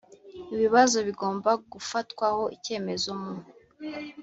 ibibazo 0.53 0.97
bigomba 1.07 1.51
gufatwaho 1.73 2.43
icyemezo 2.55 3.09
mu 3.21 3.33